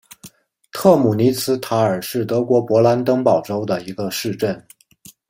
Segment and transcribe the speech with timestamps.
[0.71, 4.65] 特姆尼茨塔尔是德国勃兰登堡州的一个市镇。